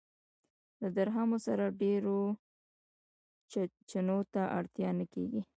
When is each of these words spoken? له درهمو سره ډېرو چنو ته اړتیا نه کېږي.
له 0.81 0.87
درهمو 0.97 1.37
سره 1.47 1.75
ډېرو 1.81 2.19
چنو 3.89 4.19
ته 4.33 4.41
اړتیا 4.57 4.89
نه 4.99 5.05
کېږي. 5.13 5.41